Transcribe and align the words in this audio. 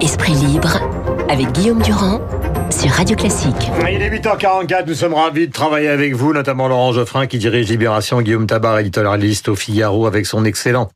Esprit 0.00 0.34
libre 0.34 0.78
avec 1.28 1.50
Guillaume 1.50 1.82
Durand 1.82 2.20
sur 2.70 2.90
Radio 2.92 3.16
Classique. 3.16 3.72
Il 3.90 4.00
est 4.00 4.10
8h44, 4.10 4.86
nous 4.86 4.94
sommes 4.94 5.14
ravis 5.14 5.48
de 5.48 5.52
travailler 5.52 5.88
avec 5.88 6.14
vous, 6.14 6.32
notamment 6.32 6.68
Laurent 6.68 6.92
Geoffrin 6.92 7.26
qui 7.26 7.38
dirige 7.38 7.68
Libération, 7.68 8.22
Guillaume 8.22 8.46
Tabar, 8.46 8.78
éditorialiste 8.78 9.48
au 9.48 9.56
Figaro 9.56 10.06
avec 10.06 10.26
son 10.26 10.44
excellent 10.44 10.88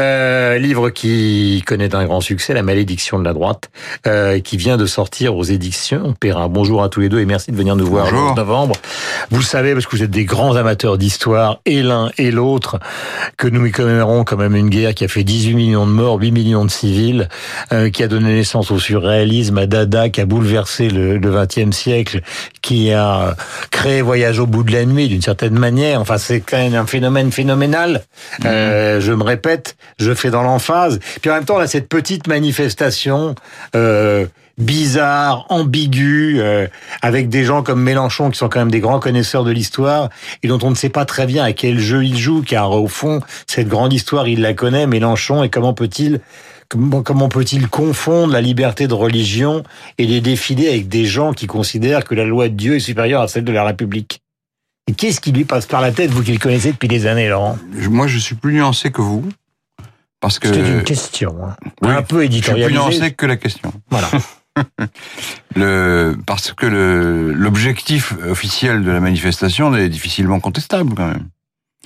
euh, 0.00 0.58
livre 0.58 0.90
qui 0.90 1.62
connaît 1.66 1.94
un 1.94 2.04
grand 2.04 2.20
succès, 2.20 2.54
La 2.54 2.62
malédiction 2.62 3.18
de 3.18 3.24
la 3.24 3.32
droite, 3.32 3.70
euh, 4.06 4.40
qui 4.40 4.56
vient 4.56 4.76
de 4.76 4.86
sortir 4.86 5.36
aux 5.36 5.44
éditions 5.44 6.14
Perrin. 6.18 6.48
Bonjour 6.48 6.82
à 6.82 6.88
tous 6.88 7.00
les 7.00 7.08
deux 7.08 7.20
et 7.20 7.26
merci 7.26 7.52
de 7.52 7.56
venir 7.56 7.76
nous 7.76 7.86
voir 7.86 8.06
Bonjour. 8.10 8.30
en 8.30 8.34
novembre. 8.34 8.74
Vous 9.30 9.38
le 9.38 9.44
savez 9.44 9.72
parce 9.72 9.86
que 9.86 9.96
vous 9.96 10.02
êtes 10.02 10.10
des 10.10 10.24
grands 10.24 10.56
amateurs 10.56 10.98
d'histoire, 10.98 11.60
et 11.66 11.82
l'un 11.82 12.10
et 12.18 12.30
l'autre, 12.30 12.78
que 13.36 13.46
nous 13.48 13.70
commémorons 13.70 14.24
quand 14.24 14.36
même 14.36 14.56
une 14.56 14.68
guerre 14.68 14.94
qui 14.94 15.04
a 15.04 15.08
fait 15.08 15.24
18 15.24 15.54
millions 15.54 15.86
de 15.86 15.92
morts, 15.92 16.18
8 16.20 16.30
millions 16.32 16.64
de 16.64 16.70
civils, 16.70 17.28
euh, 17.72 17.90
qui 17.90 18.02
a 18.02 18.08
donné 18.08 18.32
naissance 18.34 18.70
au 18.70 18.78
surréalisme, 18.78 19.58
à 19.58 19.66
Dada, 19.66 20.08
qui 20.08 20.20
a 20.20 20.26
bouleversé 20.26 20.88
le, 20.88 21.18
le 21.18 21.30
20e 21.30 21.72
siècle, 21.72 22.20
qui 22.62 22.92
a 22.92 23.36
créé 23.70 24.02
Voyage 24.02 24.38
au 24.38 24.46
bout 24.46 24.62
de 24.64 24.72
la 24.72 24.84
nuit 24.84 25.08
d'une 25.08 25.22
certaine 25.22 25.58
manière. 25.58 26.00
Enfin, 26.00 26.18
c'est 26.18 26.40
quand 26.40 26.56
même 26.58 26.74
un 26.74 26.86
phénomène 26.86 27.30
phénoménal. 27.30 28.02
Euh, 28.44 29.00
je 29.00 29.12
me 29.12 29.22
répète, 29.22 29.76
je 29.98 30.14
fais 30.14 30.30
dans 30.30 30.42
l'emphase. 30.42 30.98
Puis 31.20 31.30
en 31.30 31.34
même 31.34 31.44
temps, 31.44 31.58
a 31.58 31.66
cette 31.66 31.88
petite 31.88 32.26
manifestation 32.26 33.34
euh, 33.74 34.26
bizarre, 34.58 35.46
ambiguë, 35.48 36.40
euh, 36.40 36.66
avec 37.00 37.28
des 37.28 37.44
gens 37.44 37.62
comme 37.62 37.82
Mélenchon 37.82 38.30
qui 38.30 38.38
sont 38.38 38.48
quand 38.48 38.60
même 38.60 38.70
des 38.70 38.80
grands 38.80 39.00
connaisseurs 39.00 39.44
de 39.44 39.50
l'histoire 39.50 40.08
et 40.42 40.48
dont 40.48 40.58
on 40.62 40.70
ne 40.70 40.74
sait 40.74 40.88
pas 40.88 41.04
très 41.04 41.26
bien 41.26 41.44
à 41.44 41.52
quel 41.52 41.78
jeu 41.78 42.04
il 42.04 42.16
joue, 42.16 42.42
car 42.42 42.70
au 42.72 42.88
fond, 42.88 43.20
cette 43.46 43.68
grande 43.68 43.92
histoire, 43.92 44.28
il 44.28 44.40
la 44.40 44.54
connaît, 44.54 44.86
Mélenchon, 44.86 45.42
et 45.42 45.50
comment 45.50 45.74
peut-il 45.74 46.20
Comment, 46.68 47.28
peut-il 47.28 47.68
confondre 47.68 48.32
la 48.32 48.40
liberté 48.40 48.86
de 48.86 48.94
religion 48.94 49.62
et 49.98 50.06
les 50.06 50.22
défiler 50.22 50.68
avec 50.68 50.88
des 50.88 51.04
gens 51.04 51.34
qui 51.34 51.46
considèrent 51.46 52.04
que 52.04 52.14
la 52.14 52.24
loi 52.24 52.48
de 52.48 52.54
Dieu 52.54 52.76
est 52.76 52.80
supérieure 52.80 53.20
à 53.20 53.28
celle 53.28 53.44
de 53.44 53.52
la 53.52 53.62
République? 53.62 54.22
Qu'est-ce 54.96 55.20
qui 55.20 55.32
lui 55.32 55.44
passe 55.44 55.66
par 55.66 55.82
la 55.82 55.92
tête, 55.92 56.10
vous 56.10 56.22
qui 56.22 56.32
le 56.32 56.38
connaissez 56.38 56.72
depuis 56.72 56.88
des 56.88 57.06
années, 57.06 57.28
Laurent? 57.28 57.58
Moi, 57.90 58.06
je 58.06 58.16
suis 58.16 58.36
plus 58.36 58.54
nuancé 58.54 58.90
que 58.90 59.02
vous. 59.02 59.22
Parce 60.22 60.38
que. 60.38 60.48
C'était 60.48 60.66
une 60.72 60.82
question, 60.84 61.36
hein. 61.44 61.54
oui, 61.82 61.90
un 61.90 62.00
peu 62.02 62.22
Je 62.24 62.30
suis 62.30 62.40
plus 62.40 62.52
éditorialisée. 62.62 63.10
que 63.12 63.26
la 63.26 63.36
question. 63.36 63.70
Voilà. 63.90 64.08
Le, 65.56 66.16
parce 66.26 66.52
que 66.52 66.66
le, 66.66 67.32
l'objectif 67.32 68.14
officiel 68.28 68.82
de 68.84 68.90
la 68.90 69.00
manifestation 69.00 69.74
est 69.76 69.88
difficilement 69.88 70.40
contestable, 70.40 70.94
quand 70.94 71.08
même. 71.08 71.28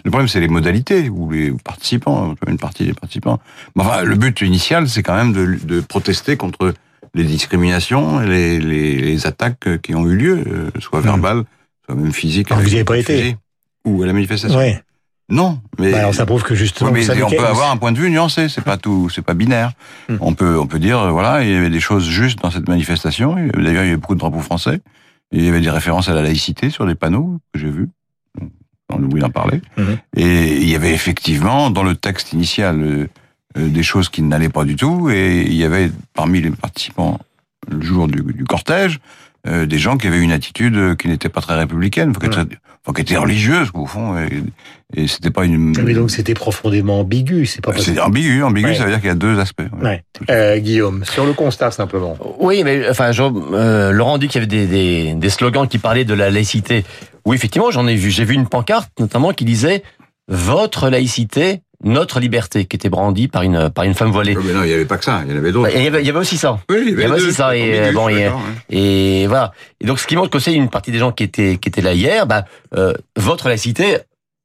Le 0.04 0.10
problème, 0.10 0.28
c'est 0.28 0.40
les 0.40 0.48
modalités, 0.48 1.08
ou 1.08 1.30
les 1.30 1.50
participants, 1.52 2.34
une 2.46 2.58
partie 2.58 2.84
des 2.84 2.92
participants. 2.92 3.40
Mais 3.74 3.82
enfin, 3.82 4.02
le 4.02 4.14
but 4.14 4.40
initial, 4.42 4.88
c'est 4.88 5.02
quand 5.02 5.16
même 5.16 5.32
de, 5.32 5.58
de 5.64 5.80
protester 5.80 6.36
contre 6.36 6.74
les 7.14 7.24
discriminations 7.24 8.20
et 8.22 8.26
les, 8.26 8.60
les, 8.60 8.96
les 9.00 9.26
attaques 9.26 9.80
qui 9.82 9.94
ont 9.94 10.06
eu 10.06 10.16
lieu, 10.16 10.44
euh, 10.46 10.70
soit 10.80 10.98
Mhm. 11.00 11.04
verbales, 11.06 11.44
soit 11.86 11.94
même 11.94 12.12
physiques. 12.12 12.48
Alors, 12.52 12.58
vous 12.58 12.66
avec 12.66 12.72
y 12.72 12.76
avez 12.76 12.84
pas 12.84 12.98
été. 12.98 13.36
Ou 13.84 14.02
à 14.02 14.06
la 14.06 14.12
manifestation. 14.12 14.58
Ouais. 14.58 14.80
Non, 15.28 15.60
mais 15.78 15.90
Bah 15.90 15.98
alors 15.98 16.14
ça 16.14 16.24
prouve 16.24 16.44
que 16.44 16.54
justement, 16.54 16.90
Oui, 16.90 17.04
mais 17.08 17.22
on 17.22 17.30
peut 17.30 17.44
avoir 17.44 17.72
un 17.72 17.76
point 17.76 17.90
de 17.90 17.98
vue 17.98 18.10
nuancé, 18.10 18.48
c'est 18.48 18.62
pas 18.62 18.76
tout, 18.76 19.08
c'est 19.10 19.22
pas 19.22 19.34
binaire. 19.34 19.72
Hmm. 20.08 20.16
On 20.20 20.34
peut, 20.34 20.56
on 20.58 20.66
peut 20.66 20.78
dire, 20.78 21.00
euh, 21.00 21.10
voilà, 21.10 21.42
il 21.42 21.50
y 21.50 21.56
avait 21.56 21.70
des 21.70 21.80
choses 21.80 22.08
justes 22.08 22.38
dans 22.40 22.50
cette 22.50 22.68
manifestation. 22.68 23.34
D'ailleurs, 23.34 23.84
il 23.84 23.88
y 23.88 23.90
avait 23.90 23.96
beaucoup 23.96 24.14
de 24.14 24.20
drapeaux 24.20 24.40
français. 24.40 24.80
Il 25.32 25.44
y 25.44 25.48
avait 25.48 25.60
des 25.60 25.70
références 25.70 26.08
à 26.08 26.14
la 26.14 26.22
laïcité 26.22 26.70
sur 26.70 26.86
des 26.86 26.94
panneaux 26.94 27.40
que 27.52 27.58
j'ai 27.58 27.70
vus. 27.70 27.88
On 28.88 29.02
oublie 29.02 29.20
d'en 29.20 29.30
parler. 29.30 29.60
Mhm. 29.76 29.98
Et 30.16 30.56
il 30.58 30.68
y 30.68 30.76
avait 30.76 30.92
effectivement, 30.92 31.70
dans 31.70 31.82
le 31.82 31.96
texte 31.96 32.32
initial, 32.32 32.80
euh, 32.80 33.08
euh, 33.58 33.68
des 33.68 33.82
choses 33.82 34.08
qui 34.08 34.22
n'allaient 34.22 34.48
pas 34.48 34.64
du 34.64 34.76
tout. 34.76 35.10
Et 35.10 35.42
il 35.42 35.54
y 35.54 35.64
avait, 35.64 35.90
parmi 36.14 36.40
les 36.40 36.50
participants, 36.50 37.18
le 37.68 37.80
jour 37.80 38.06
du, 38.06 38.22
du 38.22 38.44
cortège, 38.44 39.00
euh, 39.48 39.66
des 39.66 39.78
gens 39.78 39.96
qui 39.96 40.06
avaient 40.06 40.22
une 40.22 40.32
attitude 40.32 40.96
qui 40.96 41.08
n'était 41.08 41.28
pas 41.28 41.40
très 41.40 41.56
républicaine, 41.56 42.10
était, 42.10 42.58
enfin, 42.86 42.92
qui 42.94 43.02
était 43.02 43.16
religieuse, 43.16 43.68
au 43.74 43.84
fond. 43.86 44.16
Et, 44.16 44.42
et 44.94 45.08
c'était 45.08 45.30
pas 45.30 45.44
une... 45.44 45.76
Mais 45.82 45.92
donc 45.94 46.10
c'était 46.12 46.34
profondément 46.34 47.00
ambigu, 47.00 47.44
c'est 47.44 47.60
pas 47.60 47.72
C'est 47.76 47.98
ambigu, 48.00 48.42
ambigu, 48.44 48.68
Ouais. 48.68 48.74
ça 48.76 48.84
veut 48.84 48.90
dire 48.90 49.00
qu'il 49.00 49.08
y 49.08 49.12
a 49.12 49.16
deux 49.16 49.38
aspects. 49.40 49.62
ouais. 49.82 49.88
Ouais. 49.88 50.04
Euh, 50.30 50.58
Guillaume, 50.58 51.04
sur 51.04 51.26
le 51.26 51.32
constat 51.32 51.72
simplement. 51.72 52.16
Oui, 52.38 52.62
mais 52.64 52.88
enfin, 52.88 53.10
Jean- 53.12 53.34
euh, 53.52 53.90
Laurent 53.90 54.18
dit 54.18 54.28
qu'il 54.28 54.40
y 54.40 54.44
avait 54.44 54.46
des, 54.46 54.66
des, 54.66 55.14
des 55.14 55.30
slogans 55.30 55.66
qui 55.68 55.78
parlaient 55.78 56.04
de 56.04 56.14
la 56.14 56.30
laïcité. 56.30 56.84
Oui, 57.24 57.34
effectivement, 57.36 57.70
j'en 57.72 57.86
ai 57.88 57.96
vu. 57.96 58.10
J'ai 58.10 58.24
vu 58.24 58.34
une 58.34 58.46
pancarte 58.48 58.90
notamment 59.00 59.32
qui 59.32 59.44
disait 59.44 59.82
"Votre 60.28 60.88
laïcité, 60.88 61.62
notre 61.82 62.20
liberté", 62.20 62.64
qui 62.64 62.76
était 62.76 62.88
brandie 62.88 63.28
par 63.28 63.42
une 63.42 63.70
par 63.70 63.84
une 63.84 63.94
femme 63.94 64.10
voilée. 64.10 64.34
Oh, 64.36 64.42
mais 64.44 64.52
non, 64.52 64.62
il 64.62 64.68
n'y 64.68 64.74
avait 64.74 64.84
pas 64.84 64.98
que 64.98 65.04
ça, 65.04 65.22
il 65.24 65.32
y 65.32 65.34
en 65.34 65.38
avait 65.38 65.52
d'autres. 65.52 65.70
Il 65.74 65.82
y 65.82 65.86
avait, 65.86 66.02
il 66.02 66.06
y 66.06 66.10
avait 66.10 66.18
aussi 66.18 66.38
ça. 66.38 66.58
Oui, 66.70 66.76
il 66.86 66.98
y 66.98 67.04
avait 67.04 67.16
deux, 67.16 67.26
aussi 67.26 67.32
ça, 67.32 67.56
et, 67.56 67.92
bon, 67.92 68.08
et, 68.08 69.26
voilà. 69.26 69.52
Et 69.80 69.86
donc, 69.86 69.98
ce 69.98 70.06
qui 70.06 70.16
montre 70.16 70.30
que 70.30 70.38
c'est 70.38 70.54
une 70.54 70.70
partie 70.70 70.92
des 70.92 70.98
gens 70.98 71.12
qui 71.12 71.24
étaient 71.24 71.58
qui 71.58 71.68
étaient 71.68 71.82
là 71.82 71.92
hier. 71.92 72.26
Bah, 72.26 72.44
euh, 72.76 72.92
votre 73.16 73.48
laïcité. 73.48 73.98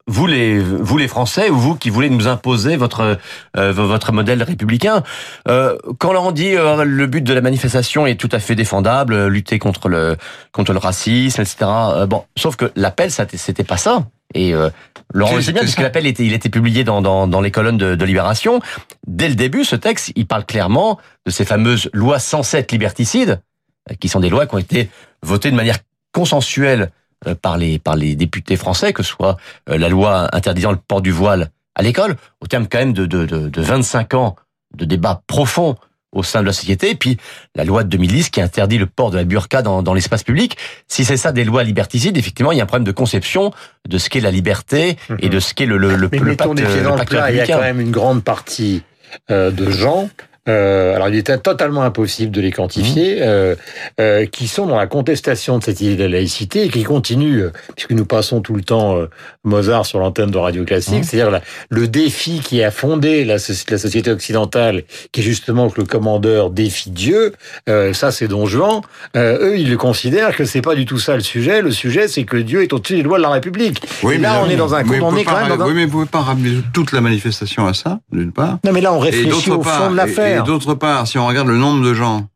Vous 0.08 0.26
les, 0.26 0.60
vous 0.60 0.98
les 0.98 1.08
Français, 1.08 1.52
ou 1.52 1.58
vous 1.58 1.76
qui 1.76 1.92
voulez 1.92 2.10
nous 2.10 2.28
imposer 2.28 2.76
votre 2.76 3.20
euh, 3.56 3.72
votre 3.72 4.12
modèle 4.12 4.42
républicain, 4.42 5.04
euh, 5.48 5.78
quand 6.00 6.12
Laurent 6.12 6.32
dit 6.32 6.56
euh, 6.56 6.84
le 6.84 7.06
but 7.06 7.24
de 7.24 7.34
la 7.34 7.40
manifestation 7.40 8.08
est 8.08 8.16
tout 8.16 8.28
à 8.32 8.40
fait 8.40 8.56
défendable, 8.56 9.28
lutter 9.28 9.60
contre 9.60 9.90
le 9.90 10.18
contre 10.52 10.74
le 10.74 10.80
racisme, 10.80 11.42
etc. 11.42 11.56
euh, 11.62 12.08
bon, 12.08 12.24
sauf 12.36 12.56
que 12.56 12.72
l'appel, 12.76 13.12
ça, 13.12 13.26
c'était 13.32 13.64
pas 13.64 13.78
ça. 13.78 14.08
Et 14.34 14.54
euh, 14.54 14.70
Laurent 15.14 15.36
le 15.36 15.42
sait 15.42 15.52
bien, 15.52 15.62
puisque 15.62 15.82
l'appel 15.82 16.06
était, 16.06 16.26
il 16.26 16.34
était 16.34 16.50
publié 16.50 16.84
dans, 16.84 17.02
dans, 17.02 17.28
dans 17.28 17.42
les 17.42 17.52
colonnes 17.52 17.78
de, 17.78 17.96
de 17.96 18.06
Libération. 18.06 18.60
Dès 19.08 19.30
le 19.30 19.36
début, 19.36 19.64
ce 19.66 19.76
texte, 19.76 20.12
il 20.16 20.26
parle 20.26 20.46
clairement 20.46 21.00
de 21.26 21.32
ces 21.32 21.46
fameuses 21.46 21.90
lois 21.94 22.20
107 22.20 22.72
liberticides, 22.72 23.42
euh, 23.90 23.96
qui 24.00 24.10
sont 24.10 24.20
des 24.20 24.30
lois 24.30 24.48
qui 24.48 24.56
ont 24.56 24.60
été 24.60 24.90
votées 25.22 25.52
de 25.52 25.56
manière 25.56 25.78
consensuelle 26.14 26.92
euh, 27.28 27.36
par 27.36 27.58
les, 27.58 27.80
par 27.80 27.96
les 27.96 28.16
députés 28.16 28.58
français, 28.58 28.94
que 28.94 29.04
ce 29.04 29.12
soit 29.12 29.38
euh, 29.70 29.78
la 29.78 29.90
loi 29.90 30.36
interdisant 30.36 30.72
le 30.72 30.78
port 30.78 31.02
du 31.02 31.12
voile 31.12 31.52
à 31.76 31.84
l'école, 31.84 32.16
au 32.42 32.48
terme 32.48 32.68
quand 32.68 32.80
même 32.80 32.94
de, 32.94 33.06
de, 33.06 33.26
de, 33.26 33.50
de 33.50 33.62
25 33.62 34.14
ans 34.14 34.36
de 34.76 34.86
débats 34.86 35.22
profonds 35.28 35.76
au 36.12 36.24
sein 36.24 36.42
de 36.42 36.46
la 36.46 36.54
société, 36.54 36.92
et 36.92 36.96
puis 36.96 37.18
la 37.56 37.64
loi 37.64 37.84
de 37.84 37.90
2010 37.90 38.30
qui 38.30 38.42
interdit 38.42 38.78
le 38.78 38.86
port 38.86 39.12
de 39.12 39.18
la 39.18 39.24
burqa 39.24 39.62
dans, 39.62 39.82
dans 39.82 39.94
l'espace 39.94 40.24
public. 40.24 40.58
Si 40.88 41.06
c'est 41.06 41.18
ça 41.18 41.32
des 41.32 41.44
lois 41.44 41.64
liberticides, 41.64 42.18
effectivement, 42.18 42.52
il 42.52 42.58
y 42.58 42.62
a 42.62 42.64
un 42.64 42.68
problème 42.68 42.86
de 42.86 42.92
conception 42.92 43.52
de 43.88 43.98
ce 43.98 44.10
qu'est 44.10 44.20
la 44.20 44.32
liberté 44.32 44.98
et 45.20 45.30
de 45.30 45.40
ce 45.40 45.54
qu'est 45.54 45.66
le, 45.66 45.78
le, 45.78 45.96
le, 45.96 46.10
Mais 46.12 46.20
le 46.20 46.26
mettons 46.26 46.54
pacte, 46.54 46.58
des 46.58 46.64
pieds 46.64 46.78
le 46.78 46.84
dans 46.84 46.92
le 46.92 46.98
pacte 46.98 47.12
plat, 47.12 47.32
il 47.32 47.38
y 47.38 47.42
a 47.42 47.48
quand 47.48 47.62
même 47.62 47.80
une 47.80 47.92
grande 47.92 48.24
partie 48.24 48.84
euh, 49.30 49.52
de 49.52 49.70
gens. 49.70 50.10
Euh, 50.50 50.96
alors, 50.96 51.10
il 51.10 51.16
était 51.16 51.38
totalement 51.38 51.84
impossible 51.84 52.32
de 52.32 52.42
les 52.42 52.52
quantifier, 52.52 53.18
Mmh. 53.18 53.24
euh, 53.24 53.56
euh, 54.00 54.26
qui 54.26 54.48
sont 54.48 54.66
dans 54.66 54.76
la 54.78 54.88
contestation 54.88 55.60
de 55.60 55.64
cette 55.64 55.82
idée 55.82 55.96
de 55.96 56.04
la 56.04 56.10
laïcité 56.10 56.64
et 56.66 56.70
qui 56.70 56.84
continuent, 56.84 57.42
euh, 57.44 57.52
puisque 57.76 57.92
nous 57.92 58.06
passons 58.06 58.42
tout 58.42 58.56
le 58.56 58.64
temps 58.64 58.98
euh, 58.98 59.08
Mozart 59.44 59.86
sur 59.86 60.00
l'antenne 60.00 60.32
de 60.32 60.38
Radio 60.38 60.64
Classique, 60.66 61.02
Mmh. 61.02 61.04
c'est-à-dire 61.04 61.42
le 61.70 61.88
défi 61.88 62.40
qui 62.44 62.64
a 62.64 62.72
fondé 62.72 63.24
la, 63.26 63.38
soci- 63.38 63.70
la 63.70 63.78
société 63.78 64.10
occidentale, 64.12 64.84
qui 65.12 65.20
est 65.22 65.24
justement 65.24 65.70
que 65.70 65.80
le 65.82 65.86
commandeur 65.88 66.50
défie 66.50 66.90
Dieu, 66.92 67.34
euh, 67.70 67.94
ça 67.94 68.12
c'est 68.12 68.28
Don 68.28 68.46
Juan, 68.48 68.82
euh, 69.16 69.50
eux 69.52 69.58
ils 69.60 69.70
le 69.70 69.78
considèrent 69.78 70.36
que 70.36 70.46
c'est 70.46 70.62
pas 70.62 70.76
du 70.76 70.86
tout 70.86 70.98
ça 71.00 71.14
le 71.16 71.22
sujet, 71.22 71.62
le 71.62 71.72
sujet 71.72 72.08
c'est 72.08 72.24
que 72.24 72.38
Dieu 72.38 72.64
est 72.64 72.74
au-dessus 72.74 72.96
des 72.96 73.04
lois 73.04 73.18
de 73.18 73.24
la 73.24 73.30
République. 73.30 73.82
Oui, 74.04 74.16
et 74.16 74.18
mais 74.18 74.24
là 74.24 74.42
on 74.44 74.48
oui, 74.48 74.54
est 74.54 74.58
dans 74.58 74.74
un 74.74 74.84
on 75.02 75.16
est 75.16 75.24
quand 75.24 75.40
même 75.40 75.56
dans 75.58 75.64
un... 75.64 75.68
Oui, 75.68 75.74
mais 75.76 75.86
vous 75.86 75.92
pouvez 75.92 76.06
pas 76.06 76.22
ramener 76.22 76.52
toute 76.74 76.92
la 76.94 77.02
manifestation 77.02 77.68
à 77.68 77.74
ça, 77.74 78.00
d'une 78.12 78.32
part. 78.32 78.58
Non 78.64 78.72
mais 78.72 78.82
là 78.82 78.92
on 78.94 79.00
réfléchit 79.00 79.52
au 79.52 79.60
part, 79.60 79.86
fond 79.86 79.92
de 79.92 79.96
l'affaire. 79.98 80.41
Et 80.44 80.48
d'autre 80.48 80.76
part, 80.76 81.08
si 81.08 81.18
on 81.18 81.26
regarde 81.28 81.48
le 81.48 81.58
nombre 81.58 81.84
de 81.84 81.94
gens, 81.94 82.28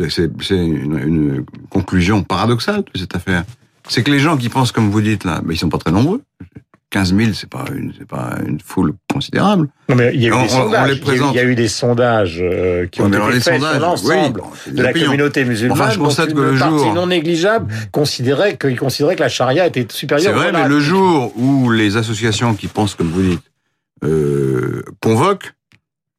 c'est- 0.00 0.10
c'est 0.10 0.30
c'est 0.42 0.56
une, 0.56 0.98
une 0.98 1.44
conclusion 1.70 2.22
paradoxale 2.22 2.84
de 2.92 2.98
cette 2.98 3.14
affaire. 3.16 3.44
C'est 3.88 4.02
que 4.02 4.10
les 4.10 4.18
gens 4.20 4.36
qui 4.36 4.48
pensent 4.48 4.72
comme 4.72 4.90
vous 4.90 5.00
dites 5.00 5.24
là, 5.24 5.40
mais 5.44 5.54
ils 5.54 5.58
sont 5.58 5.68
pas 5.70 5.78
très 5.78 5.92
nombreux. 5.92 6.22
15 6.90 7.14
000, 7.14 7.32
c'est 7.34 7.50
pas 7.50 7.66
une, 7.74 7.92
c'est 7.98 8.08
pas 8.08 8.38
une 8.46 8.60
foule 8.60 8.94
considérable. 9.12 9.68
Non, 9.90 9.94
mais 9.94 10.10
il 10.14 10.22
y 10.22 10.24
a 10.24 10.28
eu 10.28 10.32
On- 10.32 10.42
des 10.46 10.54
on- 10.54 10.56
on 10.56 10.62
sondages. 10.64 10.88
Il 10.88 10.88
y 10.88 10.94
a 10.94 10.96
eu- 10.96 11.00
présente. 11.00 11.34
Il 11.34 11.36
y 11.36 11.40
a 11.40 11.44
eu 11.44 11.54
des 11.54 11.68
sondages 11.68 12.38
euh, 12.40 12.86
qui 12.86 13.02
ont 13.02 13.08
été 13.08 13.18
faits 13.40 13.54
sondages, 13.60 13.72
sur 13.72 13.80
l'ensemble 13.80 14.40
oui, 14.42 14.48
c'est 14.64 14.74
de 14.74 14.82
la 14.82 14.88
opinions. 14.90 15.06
communauté 15.08 15.44
musulmane. 15.44 15.78
Enfin, 15.78 15.90
je 15.90 15.98
constate 15.98 16.32
que 16.32 16.40
le 16.40 16.56
jour- 16.56 16.94
non 16.94 17.06
négligeable 17.08 17.70
considérait 17.92 18.56
considéraient 18.78 19.16
que 19.16 19.20
la 19.22 19.28
charia 19.28 19.66
était 19.66 19.86
C'est 19.90 19.96
supérieure. 19.98 20.34
vrai, 20.34 20.48
à 20.48 20.52
la 20.52 20.62
mais 20.62 20.68
le 20.68 20.80
jour 20.80 21.32
où 21.38 21.70
les 21.70 21.98
associations 21.98 22.54
qui 22.54 22.68
pensent 22.68 22.94
comme 22.94 23.10
vous 23.10 23.22
dites 23.22 23.42
euh, 24.04 24.82
convoquent, 25.02 25.52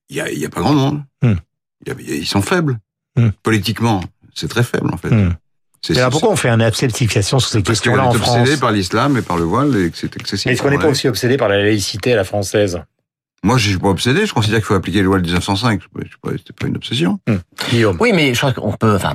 il 0.10 0.16
y 0.18 0.22
a, 0.22 0.32
y 0.32 0.46
a 0.46 0.50
pas 0.50 0.62
grand 0.62 0.74
monde. 0.74 1.04
Hmm. 1.22 1.36
Il 1.86 1.94
y 2.08 2.12
a- 2.14 2.16
ils 2.18 2.28
sont 2.28 2.42
faibles. 2.42 2.78
Hmm. 3.16 3.30
Politiquement, 3.44 4.02
c'est 4.34 4.48
très 4.50 4.64
faible 4.64 4.90
en 4.94 4.98
fait. 4.98 5.10
Hmm. 5.10 5.34
C'est 5.82 5.94
Mais 5.94 6.00
alors 6.00 6.12
pourquoi 6.12 6.32
on 6.32 6.36
fait 6.36 6.50
un 6.50 6.60
acceptification 6.60 7.40
sur 7.40 7.50
ces 7.50 7.62
Parce 7.62 7.80
qu'on 7.80 7.92
questions-là 7.92 8.08
en 8.10 8.12
est 8.12 8.16
obsédé 8.18 8.46
France 8.48 8.60
par 8.60 8.72
l'islam 8.74 9.18
et 9.18 9.22
par 9.22 9.38
le 9.38 9.44
voile 9.44 9.76
et 9.78 9.90
que 9.90 9.98
c'est 9.98 10.14
excessif. 10.18 10.46
Mais 10.46 10.54
est-ce 10.54 10.62
qu'on 10.62 10.70
n'est 10.72 10.78
pas 10.78 10.88
aussi 10.90 11.08
obsédé 11.08 11.38
par 11.38 11.48
la 11.48 11.58
laïcité 11.58 12.12
à 12.14 12.16
la 12.18 12.26
française? 12.26 12.82
Moi, 13.44 13.58
je 13.58 13.70
suis 13.70 13.80
pas 13.80 13.88
obsédé. 13.88 14.26
Je 14.26 14.34
considère 14.34 14.60
qu'il 14.60 14.66
faut 14.66 14.74
appliquer 14.74 14.98
les 14.98 15.06
lois 15.06 15.18
de 15.20 15.24
1905. 15.24 15.80
Je 15.82 16.04
sais 16.04 16.10
pas, 16.22 16.32
C'était 16.32 16.52
pas 16.52 16.68
une 16.68 16.76
obsession. 16.76 17.20
Guillaume 17.70 17.96
Oui, 18.02 18.12
mais 18.14 18.34
je 18.34 18.40
crois 18.40 18.52
qu'on 18.52 18.74
peut, 18.74 18.96
enfin, 18.96 19.14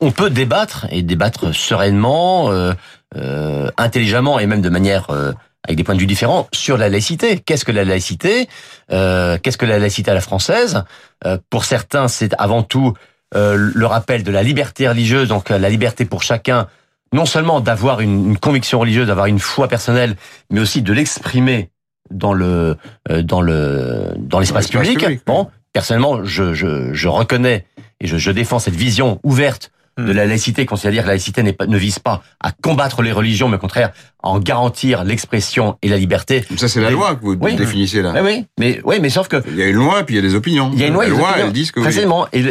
on 0.00 0.10
peut 0.10 0.28
débattre 0.28 0.86
et 0.90 1.00
débattre 1.00 1.54
sereinement, 1.54 2.50
euh, 2.50 2.74
euh, 3.16 3.70
intelligemment 3.78 4.38
et 4.38 4.46
même 4.46 4.60
de 4.60 4.68
manière 4.68 5.08
euh, 5.08 5.32
avec 5.64 5.76
des 5.76 5.84
points 5.84 5.94
de 5.94 6.00
vue 6.00 6.06
différents 6.06 6.46
sur 6.52 6.76
la 6.76 6.88
laïcité. 6.88 7.38
Qu'est-ce 7.40 7.64
que 7.64 7.72
la 7.72 7.84
laïcité? 7.84 8.48
Euh, 8.92 9.38
Qu'est-ce 9.42 9.58
que 9.58 9.66
la 9.66 9.78
laïcité 9.78 10.10
à 10.10 10.14
la 10.14 10.20
française? 10.20 10.84
Euh, 11.26 11.38
Pour 11.50 11.64
certains, 11.64 12.06
c'est 12.08 12.34
avant 12.38 12.62
tout 12.62 12.92
euh, 13.34 13.56
le 13.74 13.86
rappel 13.86 14.22
de 14.22 14.30
la 14.30 14.42
liberté 14.42 14.88
religieuse, 14.88 15.28
donc 15.28 15.50
euh, 15.50 15.58
la 15.58 15.70
liberté 15.70 16.04
pour 16.04 16.22
chacun, 16.22 16.68
non 17.12 17.24
seulement 17.26 17.60
d'avoir 17.60 18.00
une, 18.00 18.30
une 18.30 18.38
conviction 18.38 18.78
religieuse, 18.78 19.06
d'avoir 19.08 19.26
une 19.26 19.38
foi 19.38 19.66
personnelle, 19.68 20.16
mais 20.50 20.60
aussi 20.60 20.82
de 20.82 20.92
l'exprimer 20.92 21.70
dans 22.10 22.34
le 22.34 22.76
euh, 23.10 23.22
dans 23.22 23.40
le 23.40 24.12
dans 24.18 24.38
l'espace 24.38 24.66
l'espace 24.66 24.82
public. 24.86 24.98
public, 25.00 25.22
Bon, 25.26 25.48
personnellement, 25.72 26.24
je, 26.24 26.52
je, 26.52 26.92
je 26.92 27.08
reconnais 27.08 27.64
et 28.00 28.06
je, 28.06 28.18
je 28.18 28.30
défends 28.30 28.58
cette 28.58 28.76
vision 28.76 29.18
ouverte 29.22 29.70
de 29.98 30.12
la 30.12 30.26
laïcité, 30.26 30.66
c'est-à-dire 30.76 31.02
que 31.02 31.06
la 31.08 31.12
laïcité 31.14 31.52
pas, 31.52 31.66
ne 31.66 31.76
vise 31.78 31.98
pas 31.98 32.22
à 32.40 32.50
combattre 32.52 33.02
les 33.02 33.12
religions, 33.12 33.48
mais 33.48 33.56
au 33.56 33.60
contraire 33.60 33.90
à 34.22 34.28
en 34.28 34.38
garantir 34.40 35.04
l'expression 35.04 35.76
et 35.82 35.88
la 35.88 35.96
liberté. 35.98 36.44
Ça, 36.56 36.66
c'est 36.68 36.80
la 36.80 36.90
loi 36.90 37.14
que 37.16 37.20
vous 37.24 37.36
Oui. 37.40 37.54
définissez 37.56 38.02
là. 38.02 38.12
Oui, 38.14 38.20
oui, 38.24 38.46
mais 38.58 38.80
oui, 38.84 38.96
mais 39.00 39.10
sauf 39.10 39.28
que 39.28 39.42
Il 39.48 39.56
y 39.56 39.62
a 39.62 39.66
une 39.68 39.76
loi, 39.76 40.02
puis 40.04 40.14
il 40.14 40.16
y 40.16 40.18
a 40.18 40.22
des 40.28 40.34
opinions. 40.34 40.70
il 40.72 40.80
y 40.80 40.84
a 40.84 40.88
une 40.88 40.94
loi, 40.94 41.04
la 41.04 41.10
loi, 41.10 41.28
opinions. 41.30 41.46
elles 41.46 41.52
disent 41.52 41.70
que 41.70 41.80
oui. 41.80 41.84
Précisément. 41.84 42.26
Et 42.32 42.42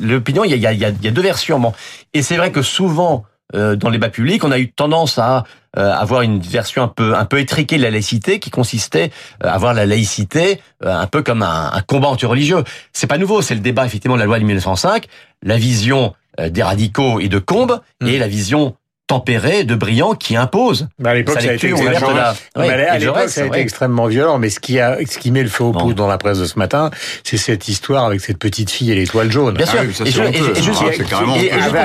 l'opinion, 0.00 0.44
il 0.44 0.50
y 0.50 0.54
a, 0.54 0.56
il 0.56 0.62
y, 0.62 0.66
a, 0.66 0.72
il 0.72 0.78
y 0.80 0.84
a- 0.84 0.90
il 0.90 1.04
y 1.04 1.08
a 1.08 1.10
deux 1.10 1.22
versions. 1.22 1.58
Bon. 1.60 1.72
Et 2.14 2.22
c'est 2.22 2.36
vrai 2.36 2.52
que 2.52 2.62
souvent, 2.62 3.24
euh, 3.54 3.76
dans 3.76 3.88
les 3.90 3.98
débats 3.98 4.10
publics, 4.10 4.44
on 4.44 4.52
a 4.52 4.58
eu 4.58 4.70
tendance 4.70 5.18
à 5.18 5.44
euh, 5.78 5.92
avoir 5.92 6.22
une 6.22 6.40
version 6.40 6.82
un 6.82 6.88
peu 6.88 7.14
un 7.16 7.24
peu 7.24 7.38
étriquée 7.38 7.76
de 7.78 7.82
la 7.82 7.90
laïcité, 7.90 8.38
qui 8.40 8.50
consistait 8.50 9.10
euh, 9.44 9.48
à 9.48 9.56
voir 9.58 9.72
la 9.74 9.86
laïcité 9.86 10.60
euh, 10.84 10.92
un 10.96 11.06
peu 11.06 11.22
comme 11.22 11.42
un, 11.42 11.70
un 11.72 11.80
combat 11.82 12.08
anti-religieux. 12.08 12.64
C'est 12.92 13.06
pas 13.06 13.18
nouveau. 13.18 13.40
C'est 13.42 13.54
le 13.54 13.60
débat 13.60 13.86
effectivement 13.86 14.16
de 14.16 14.20
la 14.20 14.26
loi 14.26 14.38
de 14.38 14.44
1905, 14.44 15.06
la 15.42 15.56
vision 15.56 16.14
des 16.48 16.62
radicaux 16.62 17.20
et 17.20 17.28
de 17.28 17.38
Combes, 17.38 17.80
Mm. 18.00 18.06
et 18.08 18.18
la 18.18 18.28
vision 18.28 18.74
tempérée 19.06 19.64
de 19.64 19.74
Briand 19.74 20.14
qui 20.14 20.36
impose 20.36 20.86
Mais 21.00 21.08
à 21.10 21.14
l'époque, 21.14 21.40
ça 21.40 21.50
a 21.50 21.54
été 21.54 21.68
la. 21.68 22.34
À 22.54 22.96
l'époque, 22.98 23.28
ça 23.28 23.40
a 23.42 23.46
été 23.46 23.56
ouais. 23.56 23.60
extrêmement 23.60 24.06
violent. 24.06 24.38
Mais 24.38 24.50
ce 24.50 24.60
qui 24.60 24.78
a, 24.78 24.98
ce 25.04 25.18
qui 25.18 25.32
met 25.32 25.42
le 25.42 25.48
feu 25.48 25.64
au 25.64 25.72
Bon. 25.72 25.80
poudre 25.80 25.96
dans 25.96 26.06
la 26.06 26.16
presse 26.16 26.38
de 26.38 26.44
ce 26.44 26.56
matin, 26.60 26.92
c'est 27.24 27.36
cette 27.36 27.66
histoire 27.66 28.04
avec 28.04 28.20
cette 28.20 28.38
petite 28.38 28.70
fille 28.70 28.92
et 28.92 28.94
l'étoile 28.94 29.32
jaune. 29.32 29.54
Bien 29.56 29.66
sûr. 29.66 29.80
Et 29.82 29.88
c'est 29.92 30.04
c'est 30.12 30.20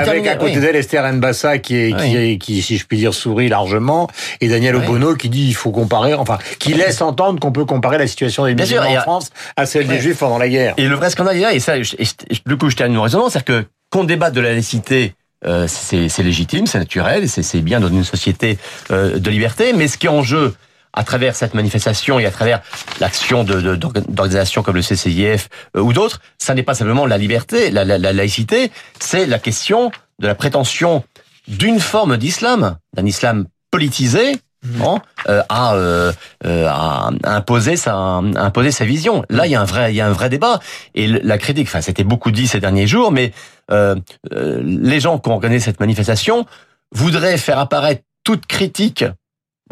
avec, 0.08 0.26
à 0.28 0.36
côté 0.36 0.52
oui. 0.54 0.60
d'elle 0.60 0.76
Esther 0.76 1.12
Mbassa 1.14 1.58
qui, 1.58 1.76
est, 1.76 1.96
qui, 1.96 2.02
Oui. 2.04 2.16
est- 2.16 2.38
qui, 2.38 2.62
si 2.62 2.76
je 2.78 2.86
puis 2.86 2.96
dire, 2.98 3.12
sourit 3.12 3.48
largement, 3.48 4.08
et 4.40 4.46
Daniel 4.48 4.76
Oui. 4.76 4.84
Obono 4.86 5.14
qui 5.16 5.28
dit 5.28 5.46
il 5.48 5.54
faut 5.54 5.72
comparer, 5.72 6.14
enfin, 6.14 6.38
qui 6.60 6.74
laisse 6.74 7.00
entendre 7.02 7.40
qu'on 7.40 7.50
peut 7.52 7.64
comparer 7.64 7.98
la 7.98 8.06
situation 8.06 8.44
des 8.46 8.54
musulmans 8.54 8.86
en 8.88 8.96
à- 8.96 9.00
France 9.00 9.30
à 9.56 9.66
celle 9.66 9.88
des 9.88 9.98
juifs 9.98 10.18
pendant 10.18 10.38
la 10.38 10.48
guerre. 10.48 10.74
Et 10.76 10.86
le 10.86 10.94
vrai 10.94 11.10
scandale 11.10 11.36
et 11.52 11.58
ça, 11.60 11.74
du 11.78 12.56
coup, 12.56 12.70
je 12.70 12.76
termine 12.76 12.96
mon 12.96 13.02
raisonnement, 13.02 13.28
c'est-à-dire 13.30 13.62
que 13.62 13.64
qu'on 13.90 14.04
débatte 14.04 14.34
de 14.34 14.40
la 14.40 14.52
laïcité, 14.52 15.14
euh, 15.44 15.66
c'est 15.68 16.22
légitime, 16.22 16.66
c'est 16.66 16.78
naturel, 16.78 17.28
c'est 17.28 17.60
bien 17.60 17.80
dans 17.80 17.88
une 17.88 18.04
société 18.04 18.58
euh, 18.90 19.18
de 19.18 19.30
liberté, 19.30 19.72
mais 19.72 19.86
ce 19.88 19.98
qui 19.98 20.06
est 20.06 20.10
en 20.10 20.22
jeu 20.22 20.54
à 20.92 21.04
travers 21.04 21.36
cette 21.36 21.52
manifestation 21.52 22.18
et 22.18 22.24
à 22.24 22.30
travers 22.30 22.62
l'action 23.00 23.44
de- 23.44 23.60
de- 23.60 23.74
d'organisations 23.76 24.62
comme 24.62 24.76
le 24.76 24.82
CCIF 24.82 25.48
euh, 25.76 25.80
ou 25.80 25.92
d'autres, 25.92 26.20
ça 26.38 26.54
n'est 26.54 26.62
pas 26.62 26.74
simplement 26.74 27.04
la 27.06 27.18
liberté, 27.18 27.70
la, 27.70 27.84
la- 27.84 27.98
la 27.98 28.12
laïcité, 28.14 28.70
c'est 28.98 29.26
la 29.26 29.38
question 29.38 29.90
de 30.20 30.26
la 30.26 30.34
prétention 30.34 31.04
d'une 31.48 31.80
forme 31.80 32.16
d'islam, 32.16 32.76
d'un 32.94 33.04
islam 33.04 33.44
politisé, 33.70 34.38
bon, 34.64 34.98
euh, 35.28 35.42
à, 35.50 35.74
euh, 35.74 36.12
euh, 36.46 36.66
à 36.66 37.10
imposer 37.24 37.76
sa 37.76 37.94
à 37.94 38.18
imposer 38.46 38.70
sa 38.72 38.84
vision. 38.86 39.22
Là, 39.28 39.46
il 39.46 39.52
y 39.52 39.54
a 39.54 39.60
un 39.60 39.64
vrai 39.66 39.92
il 39.92 39.96
y 39.96 40.00
a 40.00 40.06
un 40.06 40.12
vrai 40.12 40.28
débat 40.30 40.60
et 40.94 41.06
la 41.06 41.36
critique. 41.38 41.68
Enfin, 41.68 41.82
c'était 41.82 42.04
beaucoup 42.04 42.30
dit 42.30 42.46
ces 42.48 42.58
derniers 42.58 42.86
jours, 42.86 43.12
mais 43.12 43.32
euh, 43.70 43.96
euh, 44.32 44.60
les 44.62 45.00
gens 45.00 45.18
qui 45.18 45.28
ont 45.28 45.34
organisé 45.34 45.64
cette 45.64 45.80
manifestation 45.80 46.46
voudraient 46.92 47.36
faire 47.38 47.58
apparaître 47.58 48.02
toute 48.24 48.46
critique 48.46 49.04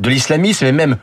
de 0.01 0.09
l'islamisme 0.09 0.67
et 0.67 0.73
même 0.73 0.97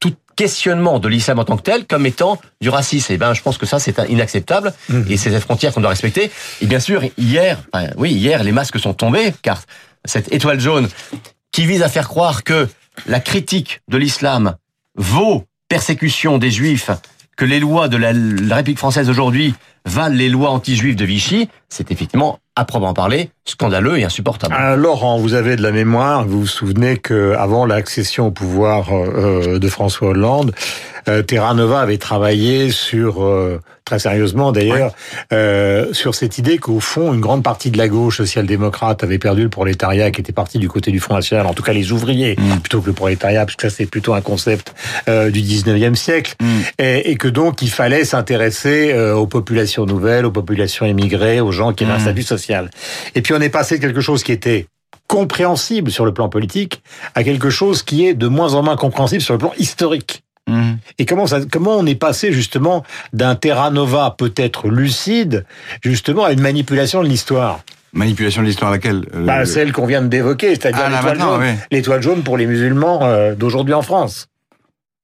tout 0.00 0.14
questionnement 0.36 0.98
de 0.98 1.08
l'islam 1.08 1.38
en 1.38 1.44
tant 1.44 1.56
que 1.56 1.62
tel 1.62 1.86
comme 1.86 2.06
étant 2.06 2.40
du 2.60 2.70
racisme. 2.70 3.12
Et 3.12 3.18
ben, 3.18 3.34
je 3.34 3.42
pense 3.42 3.58
que 3.58 3.66
ça 3.66 3.78
c'est 3.78 3.98
inacceptable 4.08 4.72
Mhm. 4.88 5.06
et 5.10 5.16
c'est 5.16 5.30
cette 5.30 5.42
frontière 5.42 5.72
qu'on 5.74 5.80
doit 5.82 5.90
respecter. 5.90 6.30
Et 6.62 6.66
bien 6.66 6.80
sûr, 6.80 7.02
hier, 7.18 7.58
oui, 7.96 8.12
hier, 8.12 8.42
les 8.42 8.52
masques 8.52 8.78
sont 8.78 8.94
tombés 8.94 9.34
car 9.42 9.62
cette 10.06 10.32
étoile 10.32 10.60
jaune 10.60 10.88
qui 11.52 11.66
vise 11.66 11.82
à 11.82 11.88
faire 11.88 12.08
croire 12.08 12.42
que 12.44 12.68
la 13.06 13.20
critique 13.20 13.82
de 13.88 13.98
l'islam 13.98 14.56
vaut 14.96 15.44
persécution 15.68 16.38
des 16.38 16.50
juifs, 16.50 16.90
que 17.40 17.46
les 17.46 17.58
lois 17.58 17.88
de 17.88 17.96
la, 17.96 18.10
République 18.54 18.78
française 18.78 19.08
aujourd'hui 19.08 19.54
valent 19.86 20.14
les 20.14 20.28
lois 20.28 20.50
anti-juives 20.50 20.94
de 20.94 21.06
Vichy, 21.06 21.48
c'est 21.70 21.90
effectivement, 21.90 22.38
à 22.54 22.66
proprement 22.66 22.92
parler, 22.92 23.30
scandaleux 23.46 23.98
et 23.98 24.04
insupportable. 24.04 24.54
Ah, 24.58 24.76
Laurent, 24.76 25.16
vous 25.16 25.32
avez 25.32 25.56
de 25.56 25.62
la 25.62 25.70
mémoire. 25.70 26.26
Vous 26.26 26.40
vous 26.40 26.46
souvenez 26.46 26.98
que 26.98 27.34
avant 27.38 27.64
l'accession 27.64 28.26
au 28.26 28.30
pouvoir 28.30 28.88
euh, 28.92 29.58
de 29.58 29.68
François 29.70 30.08
Hollande, 30.08 30.52
euh, 31.10 31.22
Terra 31.22 31.52
Nova 31.54 31.80
avait 31.80 31.98
travaillé 31.98 32.70
sur 32.70 33.22
euh, 33.24 33.60
très 33.84 33.98
sérieusement 33.98 34.52
d'ailleurs 34.52 34.92
euh, 35.32 35.92
sur 35.92 36.14
cette 36.14 36.38
idée 36.38 36.58
qu'au 36.58 36.78
fond 36.80 37.12
une 37.12 37.20
grande 37.20 37.42
partie 37.42 37.70
de 37.70 37.78
la 37.78 37.88
gauche 37.88 38.18
social-démocrate 38.18 39.02
avait 39.02 39.18
perdu 39.18 39.42
le 39.42 39.48
prolétariat 39.48 40.10
qui 40.10 40.20
était 40.20 40.32
parti 40.32 40.58
du 40.58 40.68
côté 40.68 40.90
du 40.92 41.00
Front 41.00 41.14
national, 41.14 41.46
en 41.46 41.54
tout 41.54 41.62
cas 41.62 41.72
les 41.72 41.92
ouvriers 41.92 42.36
Mm. 42.38 42.60
plutôt 42.60 42.80
que 42.80 42.86
le 42.86 42.92
prolétariat, 42.92 43.44
parce 43.44 43.56
que 43.56 43.68
ça 43.68 43.74
c'est 43.76 43.86
plutôt 43.86 44.14
un 44.14 44.20
concept 44.20 44.74
euh, 45.08 45.30
du 45.30 45.40
19e 45.42 45.94
siècle, 45.96 46.34
Mm. 46.40 46.46
et, 46.78 47.10
et 47.10 47.16
que 47.16 47.28
donc 47.28 47.62
il 47.62 47.70
fallait 47.70 48.04
s'intéresser 48.04 48.92
euh, 48.92 49.14
aux 49.14 49.26
populations 49.26 49.84
nouvelles, 49.86 50.24
aux 50.26 50.30
populations 50.30 50.86
immigrées, 50.86 51.40
aux 51.40 51.52
gens 51.52 51.72
qui 51.72 51.84
avaient 51.84 51.92
un 51.94 51.98
Mm. 51.98 52.00
statut 52.00 52.22
social. 52.22 52.70
Et 53.14 53.22
puis 53.22 53.34
on 53.34 53.40
est 53.40 53.48
passé 53.50 53.76
de 53.78 53.80
quelque 53.82 54.00
chose 54.00 54.22
qui 54.22 54.32
était 54.32 54.66
compréhensible 55.08 55.90
sur 55.90 56.04
le 56.04 56.14
plan 56.14 56.28
politique 56.28 56.82
à 57.16 57.24
quelque 57.24 57.50
chose 57.50 57.82
qui 57.82 58.06
est 58.06 58.14
de 58.14 58.28
moins 58.28 58.54
en 58.54 58.62
moins 58.62 58.76
compréhensible 58.76 59.20
sur 59.22 59.34
le 59.34 59.38
plan 59.38 59.52
historique. 59.58 60.22
Mhm. 60.50 60.78
Et 60.98 61.06
comment 61.06 61.26
ça, 61.26 61.40
comment 61.50 61.76
on 61.76 61.86
est 61.86 61.94
passé 61.94 62.32
justement 62.32 62.84
d'un 63.12 63.34
Terra 63.34 63.70
Nova 63.70 64.14
peut-être 64.16 64.68
lucide 64.68 65.44
justement 65.82 66.24
à 66.24 66.32
une 66.32 66.40
manipulation 66.40 67.02
de 67.02 67.08
l'histoire, 67.08 67.60
Manipulation 67.92 68.42
de 68.42 68.46
l'histoire 68.46 68.70
laquelle 68.70 69.04
euh, 69.14 69.24
bah, 69.24 69.44
celle 69.46 69.72
qu'on 69.72 69.86
vient 69.86 70.02
d'évoquer, 70.02 70.50
c'est-à-dire 70.50 70.84
Ah, 70.84 70.90
l'étoile 71.70 72.00
jaune, 72.02 72.02
oui. 72.02 72.02
jaune 72.02 72.22
pour 72.22 72.36
les 72.36 72.46
musulmans 72.46 73.00
euh, 73.02 73.34
d'aujourd'hui 73.34 73.74
en 73.74 73.82
France. 73.82 74.28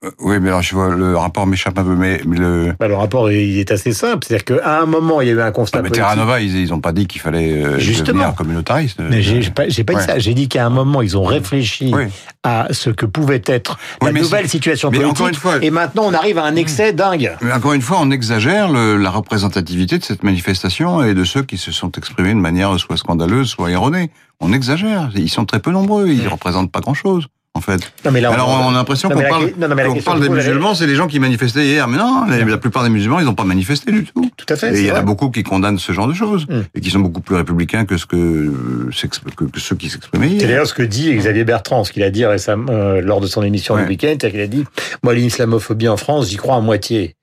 Euh, 0.06 0.11
Oui, 0.20 0.37
mais 0.41 0.49
alors 0.49 0.62
je 0.62 0.75
vois 0.75 0.94
le 0.94 1.17
rapport 1.17 1.47
m'échappe 1.47 1.79
un 1.79 1.85
peu, 1.85 1.94
mais, 1.94 2.20
mais 2.26 2.37
le. 2.38 2.75
Bah, 2.79 2.88
le 2.88 2.94
rapport 2.97 3.31
il 3.31 3.58
est 3.58 3.70
assez 3.70 3.93
simple, 3.93 4.25
c'est-à-dire 4.26 4.44
qu'à 4.44 4.81
un 4.81 4.87
moment 4.87 5.20
il 5.20 5.29
y 5.29 5.31
a 5.31 5.35
eu 5.35 5.41
un 5.41 5.50
constat 5.53 5.79
Ah, 5.79 5.82
mais. 5.82 5.91
Terra 5.91 6.17
Nova, 6.17 6.41
ils, 6.41 6.56
ils 6.56 6.73
ont 6.73 6.81
pas 6.81 6.93
dit 6.93 7.06
qu'il 7.06 7.20
fallait 7.20 7.53
euh, 7.64 7.79
Justement. 7.79 8.19
devenir 8.20 8.35
communautariste. 8.35 8.99
Mais 9.00 9.23
j'ai 9.23 9.50
pas, 9.50 9.67
dit 9.67 9.82
Ouais. 9.88 10.00
ça. 10.00 10.19
J'ai 10.19 10.35
dit 10.35 10.49
qu'à 10.49 10.64
un 10.67 10.70
moment, 10.70 11.03
ils 11.03 11.17
ont 11.17 11.25
réfléchi 11.25 11.91
Oui. 11.94 12.05
à 12.43 12.69
ce 12.70 12.91
que 12.91 13.06
pouvait 13.06 13.43
être 13.47 13.79
Oui, 14.03 14.12
la 14.12 14.20
nouvelle 14.20 14.49
situation 14.49 14.91
mais 14.91 14.99
politique. 14.99 15.17
encore 15.17 15.29
une 15.29 15.35
fois- 15.35 15.58
et 15.62 15.70
maintenant, 15.70 16.05
on 16.06 16.14
arrive 16.14 16.38
à 16.38 16.44
un 16.44 16.56
excès 16.56 16.93
dingue. 16.93 17.33
Mais 17.42 17.52
encore 17.52 17.73
une 17.73 17.83
fois, 17.83 17.99
on 18.00 18.11
exagère 18.11 18.71
le- 18.71 18.97
la 18.97 19.11
représentativité 19.11 19.99
de 19.99 20.04
cette 20.04 20.23
manifestation 20.23 21.02
et 21.04 21.14
de 21.14 21.25
ceux 21.25 21.42
qui 21.42 21.57
se 21.59 21.73
sont 21.73 21.90
exprimés 21.92 22.30
de 22.35 22.38
manière 22.40 22.78
soit 22.78 22.97
scandaleuse, 22.97 23.49
soit 23.49 23.71
erronée. 23.71 24.11
On 24.40 24.52
exagère. 24.52 25.11
Ils 25.14 25.30
sont 25.30 25.47
très 25.47 25.61
peu 25.61 25.71
nombreux. 25.71 26.09
Ils 26.09 26.28
représentent 26.28 26.71
pas 26.71 26.80
grand-chose, 26.80 27.28
en 27.56 27.60
fait. 27.60 27.80
Non, 28.04 28.10
mais 28.12 28.20
là, 28.20 28.30
Alors 28.30 28.48
on 28.48 28.68
a 28.70 28.72
l'impression 28.72 29.08
qu'on 29.08 29.20
parle, 29.20 29.50
non, 29.58 29.68
non, 29.68 30.18
des 30.20 30.28
musulmans, 30.28 30.75
c'est 30.75 30.86
les 30.86 30.94
gens 30.94 31.06
qui 31.08 31.18
manifestaient 31.18 31.64
hier. 31.66 31.88
Mais 31.88 31.96
non, 31.98 32.25
la, 32.28 32.44
la 32.44 32.58
plupart 32.58 32.84
des 32.84 32.90
musulmans, 32.90 33.18
ils 33.18 33.25
n'ont 33.26 33.34
pas 33.34 33.44
manifesté 33.44 33.90
du 33.90 34.04
tout. 34.04 34.30
Tout 34.36 34.46
à 34.48 34.56
fait. 34.56 34.70
Et 34.72 34.76
c'est 34.76 34.82
il 34.82 34.86
y 34.86 34.92
en 34.92 34.96
a 34.96 35.02
beaucoup 35.02 35.30
qui 35.30 35.42
condamnent 35.42 35.78
ce 35.78 35.92
genre 35.92 36.06
de 36.06 36.14
choses 36.14 36.46
Mm. 36.48 36.60
et 36.75 36.80
qui 36.80 36.90
sont 36.90 37.00
beaucoup 37.00 37.20
plus 37.20 37.34
républicains 37.36 37.84
que 37.86 37.96
ce 37.96 38.06
que, 38.06 38.52
s'exp- 38.92 39.34
que, 39.34 39.44
que 39.44 39.58
ceux 39.60 39.75
qui 39.75 39.88
s'exprimaient 39.88 40.28
C'est 40.28 40.34
hier. 40.34 40.48
d'ailleurs 40.48 40.66
ce 40.66 40.75
que 40.75 40.82
dit 40.82 41.12
Xavier 41.14 41.44
Bertrand, 41.44 41.82
ce 41.84 41.92
qu'il 41.92 42.02
a 42.02 42.10
dit 42.10 42.25
récemment 42.26 42.66
euh, 42.70 43.00
lors 43.00 43.20
de 43.20 43.26
son 43.26 43.42
émission 43.42 43.75
Ouais. 43.75 43.82
le 43.82 43.88
week-end, 43.88 44.14
c'est 44.20 44.30
qu'il 44.30 44.40
a 44.40 44.46
dit 44.46 44.64
moi 45.02 45.14
l'islamophobie 45.14 45.88
en 45.88 45.96
France, 45.96 46.28
j'y 46.28 46.36
crois 46.36 46.56
à 46.56 46.60
moitié. 46.60 47.14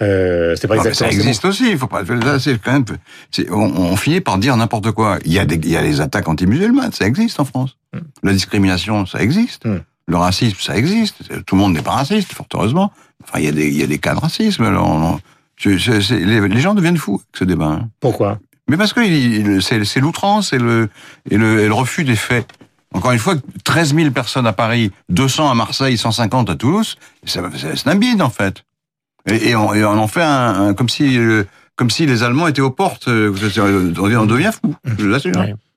Euh, 0.00 0.54
c'est 0.56 0.68
pas 0.68 0.76
Non, 0.76 0.82
exactement 0.82 1.10
ça 1.10 1.16
existe 1.16 1.44
aussi. 1.44 1.70
Il 1.70 1.78
faut 1.78 1.86
pas. 1.88 2.02
C'est 2.38 2.60
quand 2.62 2.72
même. 2.72 2.84
c'est- 3.30 3.50
On, 3.50 3.56
on 3.92 3.96
finit 3.96 4.20
par 4.20 4.38
dire 4.38 4.56
n'importe 4.56 4.92
quoi. 4.92 5.18
Il 5.24 5.32
y 5.32 5.38
a 5.38 5.44
des, 5.44 5.56
il 5.56 5.68
y 5.70 5.76
a 5.76 5.82
les 5.82 6.00
attaques 6.00 6.28
anti-musulmanes. 6.28 6.92
Ça 6.92 7.06
existe 7.06 7.40
en 7.40 7.44
France. 7.44 7.76
Mm. 7.92 7.98
La 8.22 8.32
discrimination, 8.32 9.06
ça 9.06 9.20
existe. 9.22 9.64
Mm. 9.66 9.78
Le 10.06 10.16
racisme, 10.16 10.56
ça 10.60 10.76
existe. 10.76 11.16
Tout 11.44 11.54
le 11.56 11.60
monde 11.60 11.74
n'est 11.74 11.82
pas 11.82 11.90
raciste, 11.92 12.32
fort 12.32 12.46
heureusement. 12.54 12.92
Enfin, 13.24 13.40
il 13.40 13.44
y 13.44 13.48
a 13.48 13.52
des, 13.52 13.66
il 13.68 13.76
y 13.76 13.82
a 13.82 13.86
des 13.86 13.98
cas 13.98 14.14
de 14.14 14.20
racisme. 14.20 14.64
On- 14.64 15.18
les, 15.64 16.40
les 16.48 16.60
gens 16.60 16.74
deviennent 16.74 16.96
fous 16.96 17.14
avec 17.16 17.26
ce 17.36 17.44
débat. 17.44 17.66
hein. 17.66 17.88
Pourquoi? 18.00 18.38
Mais 18.68 18.76
parce 18.76 18.92
que 18.92 19.00
c'est 19.60 19.84
c'est 19.84 20.00
l'outrance 20.00 20.52
et 20.52 20.58
le, 20.58 20.88
et, 21.30 21.36
le, 21.36 21.60
et 21.60 21.66
le 21.66 21.72
refus 21.74 22.04
des 22.04 22.16
faits. 22.16 22.46
Encore 22.94 23.12
une 23.12 23.18
fois, 23.18 23.34
13 23.64 23.94
000 23.94 24.10
personnes 24.12 24.46
à 24.46 24.52
Paris, 24.52 24.92
200 25.08 25.50
à 25.50 25.54
Marseille, 25.54 25.98
150 25.98 26.48
à 26.50 26.54
Toulouse, 26.54 26.96
c'est 27.24 27.40
un 27.86 27.94
bide 27.96 28.22
en 28.22 28.30
fait. 28.30 28.62
Et, 29.26 29.50
et 29.50 29.56
on, 29.56 29.74
et 29.74 29.84
on 29.84 29.98
en 29.98 30.08
fait 30.08 30.22
un, 30.22 30.68
un- 30.68 30.74
comme 30.74 30.88
si 30.88 31.18
euh, 31.18 31.44
comme 31.76 31.90
si 31.90 32.06
les 32.06 32.22
Allemands 32.24 32.48
étaient 32.48 32.60
aux 32.60 32.70
portes. 32.70 33.08
euh, 33.08 33.32
On 33.32 34.02
devient, 34.02 34.16
on 34.16 34.26
devient 34.26 34.50
fou. 34.52 34.74
Je 34.98 35.06
l'assure. 35.06 35.32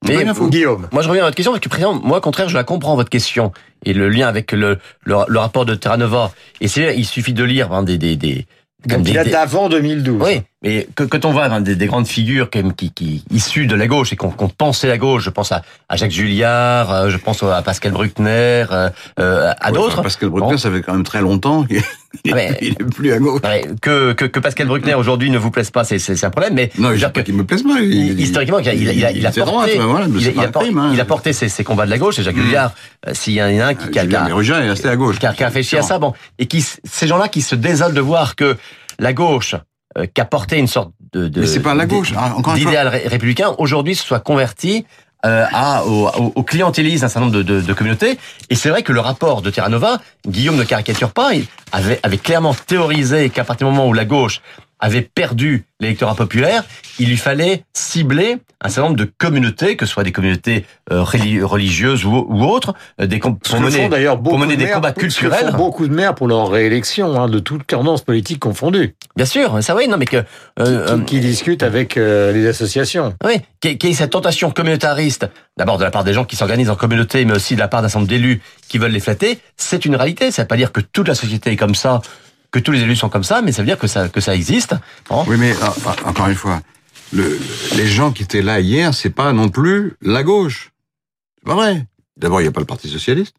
Mais 0.08 0.16
devient 0.18 0.34
fou. 0.36 0.50
Guillaume. 0.50 0.88
Moi, 0.92 1.04
je 1.04 1.08
reviens 1.10 1.22
à 1.24 1.26
votre 1.28 1.36
question 1.36 1.52
parce 1.52 1.62
que, 1.62 1.70
président, 1.70 1.94
moi, 1.94 2.18
au 2.18 2.22
contraire, 2.22 2.50
je 2.50 2.56
la 2.56 2.64
comprends, 2.64 2.96
votre 2.96 3.10
question. 3.12 3.52
Et 3.86 3.94
le 3.94 4.10
lien 4.10 4.28
avec 4.28 4.52
le, 4.52 4.80
le, 5.04 5.16
le 5.28 5.40
rapport 5.40 5.66
de 5.66 5.76
Terra 5.76 5.98
Nova. 5.98 6.32
Et 6.60 6.68
c'est, 6.68 6.98
il 6.98 7.06
suffit 7.06 7.34
de 7.34 7.44
lire 7.44 7.72
hein, 7.72 7.84
des, 7.84 8.00
des, 8.00 8.16
des, 8.16 8.48
Donc 8.88 9.00
il 9.00 9.04
des- 9.04 9.14
date 9.14 9.26
des- 9.26 9.32
d'avant 9.32 9.70
2012. 9.70 10.20
Oui, 10.24 10.42
mais 10.64 10.88
que, 10.96 11.04
quand 11.04 11.24
on 11.26 11.32
voit 11.32 11.46
hein, 11.46 11.62
des, 11.62 11.76
des 11.76 11.86
grandes 11.86 12.08
figures 12.08 12.50
quand 12.52 12.64
même 12.64 12.74
qui, 12.74 12.92
qui 12.92 13.24
issues 13.30 13.68
de 13.68 13.76
la 13.76 13.86
gauche 13.86 14.12
et 14.12 14.16
qu'on 14.16 14.32
qu'on 14.32 14.50
pensait 14.50 14.88
la 14.88 14.98
gauche, 14.98 15.24
je 15.24 15.30
pense 15.30 15.52
à, 15.52 15.62
à 15.88 15.98
Jacques 15.98 16.10
Julliard, 16.12 16.92
euh, 16.92 17.10
je 17.10 17.18
pense 17.18 17.44
à 17.44 17.62
Pascal 17.62 17.92
Bruckner, 17.92 18.66
euh, 18.72 18.90
euh, 19.20 19.52
à 19.60 19.68
Ouais, 19.70 19.78
d'autres. 19.78 19.94
enfin, 19.94 20.02
Pascal 20.04 20.30
Bruckner, 20.30 20.52
Bon. 20.54 20.58
ça 20.58 20.72
fait 20.72 20.82
quand 20.82 20.94
même 20.94 21.04
très 21.04 21.22
longtemps 21.22 21.64
Ah, 22.34 22.38
il 22.62 22.70
est 22.74 22.84
plus 22.84 23.12
à 23.14 23.20
gauche. 23.20 23.42
Ouais, 23.44 23.66
que, 23.82 24.12
que, 24.14 24.26
que 24.26 24.40
Pascal 24.40 24.68
Bruckner 24.68 24.96
aujourd'hui 24.96 25.30
ne 25.30 25.38
vous 25.38 25.50
plaise 25.52 25.72
pas, 25.72 25.84
c'est 25.84 26.24
un 26.24 26.30
problème. 26.30 26.54
Mais 26.54 26.70
Non, 26.78 26.94
je 26.96 27.08
qu'il 27.08 27.34
me 27.34 27.46
plaise 27.46 27.64
pas. 27.64 27.80
il- 27.80 28.20
historiquement, 28.20 28.60
il 28.60 28.68
a, 28.70 28.74
il 28.74 29.26
a, 29.26 29.32
porté, 29.32 29.80
il, 30.94 31.00
a, 31.00 31.06
porté 31.06 31.34
ses, 31.34 31.48
ses 31.50 31.64
combats 31.64 31.86
de 31.86 31.90
la 31.90 31.98
gauche. 31.98 32.20
Et 32.20 32.24
Jacques 32.24 32.36
Mm. 32.36 32.54
Euh, 33.08 33.14
s'il 33.14 33.34
y 33.34 33.42
en 33.42 33.46
a 33.46 33.66
un 33.68 33.74
qui, 33.74 33.98
a, 33.98 34.06
qui 34.06 34.16
a- 34.16 34.24
Mais 34.26 34.32
Rugin 34.34 34.62
est 34.62 34.70
resté 34.70 34.90
à 34.90 34.96
gauche. 34.96 35.20
qui 35.20 35.26
a, 35.26 35.32
réfléchi 35.32 35.78
à 35.78 35.82
ça, 35.82 36.00
bon, 36.00 36.14
et 36.38 36.48
qui, 36.48 36.62
ces 36.62 37.08
gens-là 37.08 37.28
qui 37.28 37.42
se 37.42 37.56
désolent 37.56 37.94
de 37.94 38.02
voir 38.02 38.36
que 38.36 38.58
la 39.00 39.14
gauche, 39.14 39.56
euh, 39.98 40.06
qui 40.14 40.22
a 40.22 40.26
porté 40.26 40.58
une 40.58 40.68
sorte 40.68 40.92
de, 41.14 41.28
de 41.28 41.42
Mais 41.42 41.48
c'est 41.48 41.60
pas 41.62 41.74
la 41.76 41.86
gauche. 41.86 42.14
Ah, 42.16 42.34
Encore 42.36 42.56
une 42.56 42.64
fois, 42.64 42.90
républicain, 42.90 43.54
aujourd'hui 43.58 43.96
se 43.96 44.06
soit 44.06 44.20
converti 44.20 44.86
euh, 45.26 45.46
à, 45.52 45.86
au, 45.86 46.08
au, 46.36 46.44
d'un 46.44 46.98
certain 46.98 47.20
nombre 47.22 47.32
de, 47.34 47.44
de, 47.44 47.62
de 47.62 47.74
communautés. 47.74 48.18
Et 48.50 48.56
c'est 48.56 48.70
vrai 48.70 48.84
que 48.84 48.92
le 48.92 49.00
rapport 49.00 49.42
de 49.42 49.50
Terra 49.50 49.70
Nova, 49.70 50.00
Guillaume 50.28 50.58
ne 50.58 50.64
caricature 50.64 51.12
pas, 51.12 51.34
il 51.34 51.46
avait, 51.72 52.00
avait 52.04 52.18
clairement 52.18 52.54
théorisé 52.54 53.30
qu'à 53.30 53.44
partir 53.44 53.68
du 53.68 53.74
moment 53.74 53.88
où 53.88 53.94
la 53.94 54.06
gauche 54.06 54.42
avait 54.82 55.02
perdu 55.02 55.66
l'électorat 55.80 56.16
populaire, 56.16 56.64
il 57.00 57.08
lui 57.10 57.18
fallait 57.18 57.64
cibler 57.74 58.38
un 58.64 58.70
certain 58.70 58.90
nombre 58.90 58.98
de 59.00 59.12
communautés, 59.18 59.76
que 59.76 59.86
ce 59.88 59.94
soit 59.94 60.04
des 60.04 60.12
communautés 60.12 60.66
euh, 60.92 61.02
reli- 61.04 61.42
religieuses 61.42 62.06
ou, 62.06 62.28
ou 62.30 62.44
autres, 62.44 62.74
euh, 63.00 63.08
des 63.08 63.18
pour 63.20 63.60
mener, 63.60 63.88
beaucoup 64.18 64.38
mener 64.38 64.54
de 64.54 64.60
des 64.60 64.66
maires- 64.66 64.76
combats 64.76 64.92
culturels. 64.92 65.52
font 65.52 65.58
beaucoup 65.58 65.88
de 65.88 65.94
maires 65.94 66.14
pour 66.14 66.28
leur 66.28 66.50
réélection, 66.50 67.20
hein, 67.20 67.28
de 67.30 67.40
toutes 67.40 67.66
tendances 67.68 68.02
politiques 68.04 68.40
confondues, 68.40 68.96
Bien 69.16 69.26
sûr, 69.26 69.64
ça 69.64 69.76
oui, 69.76 69.88
non 69.88 69.98
mais 69.98 70.06
que 70.06 70.24
euh, 70.60 70.98
qui, 71.00 71.06
qui 71.06 71.20
discutent 71.22 71.64
avec 71.64 71.98
euh, 71.98 72.32
les 72.32 72.46
associations. 72.48 73.14
Oui, 73.26 73.42
qu'il 73.62 73.90
y 73.90 73.92
ait 73.92 73.96
cette 73.96 74.12
tentation 74.12 74.52
communautariste, 74.52 75.28
d'abord 75.58 75.78
de 75.80 75.84
la 75.84 75.92
part 75.92 76.04
des 76.04 76.14
gens 76.14 76.26
qui 76.26 76.36
s'organisent 76.36 76.70
en 76.70 76.76
communauté, 76.76 77.26
mais 77.26 77.34
aussi 77.34 77.56
de 77.56 77.60
la 77.60 77.68
part 77.68 77.82
d'un 77.82 77.88
certain 77.88 78.00
nombre 78.02 78.10
d'élus 78.10 78.42
qui 78.68 78.78
veulent 78.78 78.92
les 78.92 79.00
flatter, 79.00 79.40
c'est 79.58 79.86
une 79.86 79.96
réalité. 79.96 80.32
Ça 80.32 80.44
veut 80.44 80.48
pas 80.48 80.58
dire 80.58 80.72
que 80.72 80.82
toute 80.82 81.08
la 81.08 81.16
société 81.16 81.52
est 81.52 81.56
comme 81.58 81.76
ça, 81.76 82.02
que 82.52 82.60
tous 82.60 82.72
les 82.72 82.82
élus 82.82 82.96
sont 82.96 83.10
comme 83.10 83.24
ça, 83.24 83.42
mais 83.42 83.52
ça 83.52 83.62
veut 83.62 83.66
dire 83.66 83.78
que 83.78 83.88
ça, 83.88 84.10
que 84.10 84.22
ça 84.22 84.36
existe. 84.36 84.76
Oui, 85.10 85.38
mais 85.38 85.54
ah, 85.62 85.74
ah, 85.86 85.96
encore 86.06 86.28
une 86.28 86.36
fois, 86.36 86.62
le, 87.14 87.40
les 87.76 87.88
gens 87.88 88.12
qui 88.12 88.24
étaient 88.24 88.42
là 88.42 88.60
hier, 88.60 88.94
c'est 88.94 89.10
pas 89.10 89.34
non 89.34 89.50
plus 89.50 89.94
la 90.02 90.24
gauche. 90.24 90.72
C'est 91.38 91.46
pas 91.46 91.56
vrai. 91.56 91.86
D'abord, 92.18 92.42
il 92.42 92.44
n'y 92.44 92.50
a 92.50 92.52
pas 92.52 92.60
le 92.60 92.66
Parti 92.66 92.90
socialiste. 92.90 93.36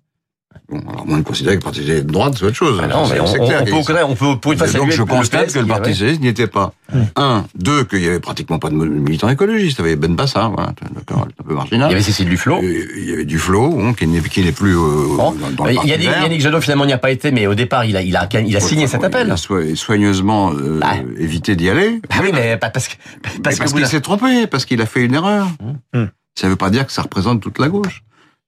Bon, 0.69 0.81
alors 0.89 1.07
moi, 1.07 1.19
je 1.19 1.23
considère 1.23 1.53
que 1.53 1.59
le 1.59 1.63
Parti 1.63 1.81
socialiste 1.81 2.07
de 2.07 2.13
droite, 2.13 2.35
c'est 2.39 2.45
autre 2.47 2.57
chose. 2.57 2.81
Ah 2.83 2.87
non, 2.87 3.07
mais 3.09 3.21
on, 3.21 3.25
on- 3.27 3.47
clair 3.85 4.09
on 4.09 4.15
peut, 4.15 4.25
on 4.27 4.35
peut 4.35 4.41
pour 4.41 4.53
une 4.53 4.59
fois 4.59 4.67
donc 4.69 4.91
je 4.91 5.03
constate 5.03 5.53
que 5.53 5.59
le 5.59 5.67
Parti 5.67 5.91
socialiste 5.93 6.21
n'y 6.23 6.29
était 6.29 6.47
pas. 6.47 6.73
Un, 7.17 7.45
deux, 7.55 7.85
qu'il 7.85 8.03
y 8.03 8.09
avait 8.09 8.21
pratiquement 8.21 8.59
pas 8.59 8.71
de 8.71 8.75
militants 8.75 9.29
écologistes. 9.29 9.79
Il 9.79 9.83
y 9.83 9.85
avait 9.89 9.97
Ben 9.97 10.15
Bassa, 10.15 10.51
voilà, 10.55 10.71
un 10.71 10.73
peu 10.73 11.15
Il 11.51 11.55
marginal. 11.55 11.91
y 11.91 11.95
avait 11.95 12.03
Cécile 12.03 12.29
Duflot. 12.29 12.61
Euh, 12.63 12.85
Il 12.97 13.11
y 13.11 13.13
avait 13.13 13.25
Duflo, 13.25 13.69
bon, 13.71 13.93
qui 13.93 14.07
n'est 14.07 14.21
plus 14.53 14.77
euh, 14.77 15.17
Bon. 15.17 15.33
dans, 15.33 15.51
dans 15.51 15.65
le 15.65 15.73
Il 15.73 15.75
y 15.75 15.79
a 15.79 15.97
Parti 15.97 16.07
vert. 16.07 16.23
Yannick 16.23 16.41
Jadot 16.41 16.61
finalement 16.61 16.87
n'y 16.87 16.93
a 16.93 16.99
pas 16.99 17.11
été, 17.11 17.31
mais 17.33 17.47
au 17.47 17.55
départ 17.55 17.85
il 17.85 17.97
a, 17.97 18.03
il 18.03 18.17
a, 18.17 18.29
il 18.47 18.57
a 18.57 18.61
signé 18.61 18.87
cet 18.87 19.05
appel. 19.05 19.27
Il 19.29 19.33
a 19.33 19.37
soi- 19.37 19.75
soigneusement 19.75 20.53
euh, 20.53 20.79
Bah. 20.81 20.95
évité 21.19 21.57
d'y 21.57 21.69
aller. 21.71 22.01
Ah 22.11 22.17
oui, 22.23 22.31
mais 22.33 22.57
pas 22.57 22.71
parce 22.71 22.89
que 22.89 22.95
parce 23.43 23.59
qu'il 23.59 23.81
la- 23.81 23.87
s'est 23.87 24.01
trompé, 24.01 24.47
parce 24.47 24.65
qu'il 24.65 24.81
a 24.81 24.87
fait 24.87 25.03
une 25.05 25.15
erreur. 25.15 25.49
Mmh. 25.95 26.05
Ça 26.35 26.47
ne 26.47 26.51
veut 26.53 26.57
pas 26.57 26.71
dire 26.71 26.87
que 26.87 26.93
ça 26.93 27.03
représente 27.03 27.41
toute 27.43 27.59
la 27.59 27.69
gauche. 27.69 28.03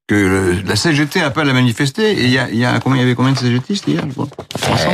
Que 0.07 0.15
le- 0.15 0.61
la 0.69 0.77
CGT 0.77 1.23
appelle 1.23 1.49
à 1.49 1.55
manifester, 1.55 2.13
et 2.13 2.25
il 2.25 2.31
y 2.31 2.39
a, 2.39 2.51
y 2.51 2.63
a 2.65 2.79
combien, 2.79 2.99
il 2.99 3.01
y 3.01 3.07
avait 3.07 3.15
combien 3.15 3.33
de 3.33 3.39
CGTistes 3.39 3.89
hier 3.89 4.05
je 4.07 4.13
crois? 4.13 4.29
300 4.61 4.91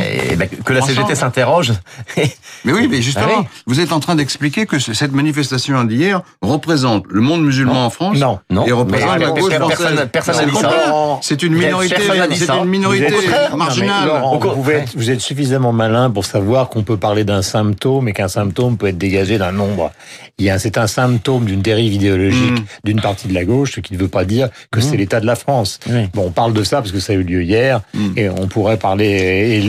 Ben, 0.49 0.63
que 0.63 0.73
la 0.73 0.79
300. 0.79 0.95
CGT 1.01 1.15
s'interroge. 1.15 1.73
Mais 2.65 2.73
oui, 2.73 2.87
mais 2.89 3.01
justement, 3.01 3.25
Ah 3.29 3.39
oui. 3.39 3.45
vous 3.65 3.79
êtes 3.79 3.91
en 3.91 3.99
train 3.99 4.13
d'expliquer 4.15 4.65
que 4.67 4.77
ce- 4.77 4.93
cette 4.93 5.13
manifestation 5.13 5.83
d'hier 5.83 6.21
représente 6.41 7.05
le 7.09 7.19
monde 7.21 7.43
musulman 7.43 7.85
en 7.85 7.89
France 7.89 8.17
Non. 8.19 8.39
non, 8.51 8.65
et 8.67 8.71
représente 8.71 9.17
mais 9.17 9.25
la 9.25 9.31
gauche 9.31 9.51
française. 9.53 10.07
personne, 10.11 10.35
n'a 10.35 10.43
C'est 10.43 10.45
dit 10.45 10.51
le 10.51 10.57
ça. 10.57 11.19
C'est 11.21 11.43
une 11.43 11.53
minorité, 11.55 11.95
Personne 11.95 12.17
n'a 12.19 12.27
dit 12.27 12.37
c'est 12.37 12.45
ça. 12.45 12.53
une 12.55 12.59
Vous 12.59 12.65
minorité 12.69 13.07
Non, 13.51 13.57
marginale. 13.57 14.07
Laurent, 14.07 14.37
vous, 14.55 14.69
êtes, 14.71 14.95
vous 14.95 15.09
êtes 15.09 15.21
suffisamment 15.21 15.71
malin 15.73 16.11
pour 16.11 16.25
savoir 16.25 16.69
qu'on 16.69 16.83
peut 16.83 16.97
parler 16.97 17.23
d'un 17.23 17.41
symptôme 17.41 18.07
et 18.09 18.13
qu'un 18.13 18.27
symptôme 18.27 18.77
peut 18.77 18.87
être 18.87 18.97
dégagé 18.97 19.37
d'un 19.39 19.51
nombre. 19.51 19.91
Il 20.37 20.45
y 20.45 20.49
a, 20.49 20.59
c'est 20.59 20.77
un 20.77 20.87
symptôme 20.87 21.45
d'une 21.45 21.61
dérive 21.61 21.93
idéologique 21.93 22.51
Mm. 22.61 22.65
d'une 22.83 23.01
partie 23.01 23.27
de 23.27 23.33
la 23.33 23.43
gauche, 23.45 23.73
ce 23.75 23.79
qui 23.79 23.93
ne 23.93 23.99
veut 23.99 24.07
pas 24.07 24.25
dire 24.25 24.49
que 24.71 24.81
c'est 24.81 24.97
l'état 24.97 25.19
de 25.19 25.25
la 25.25 25.35
France. 25.35 25.79
Oui. 25.89 26.07
Bon, 26.13 26.25
on 26.27 26.31
parle 26.31 26.53
de 26.53 26.63
ça 26.63 26.77
parce 26.77 26.91
que 26.91 26.99
ça 26.99 27.13
a 27.13 27.15
eu 27.15 27.23
lieu 27.23 27.43
hier 27.43 27.81
Mm. 27.93 28.17
et 28.17 28.29
on 28.29 28.47
pourrait 28.47 28.77
parler. 28.77 29.05
Et 29.05 29.61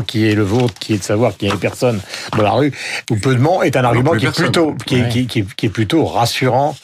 qui 0.00 0.26
est 0.28 0.34
le 0.34 0.42
vôtre, 0.42 0.74
qui 0.80 0.94
est 0.94 0.98
de 0.98 1.02
savoir 1.02 1.36
qu'il 1.36 1.48
n'y 1.48 1.54
a 1.54 1.56
personne 1.58 2.00
dans 2.36 2.42
la 2.42 2.52
rue 2.52 2.72
ou 3.10 3.16
peu 3.16 3.34
de 3.34 3.40
monde, 3.40 3.64
est 3.64 3.76
un 3.76 3.84
argument 3.84 4.12
qui 4.12 4.26
est 4.26 4.34
plutôt 4.34 4.74
qui 4.86 4.96
est, 4.96 5.02
Ouais. 5.02 5.08
qui, 5.08 5.18
est- 5.20 5.26
qui 5.26 5.38
est- 5.40 5.54
qui 5.54 5.66
est 5.66 5.70
plutôt 5.70 6.04
rassurant, 6.06 6.74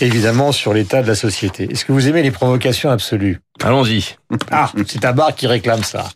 évidemment, 0.00 0.52
sur 0.52 0.72
l'état 0.74 1.02
de 1.02 1.08
la 1.08 1.14
société. 1.14 1.68
Est-ce 1.70 1.84
que 1.84 1.92
vous 1.92 2.08
aimez 2.08 2.22
les 2.22 2.30
provocations 2.30 2.90
absolues? 2.90 3.40
Allons-y. 3.62 4.16
ah, 4.50 4.70
c'est 4.86 5.04
un 5.04 5.12
bar 5.12 5.34
qui 5.34 5.46
réclame 5.46 5.84
ça. 5.84 6.08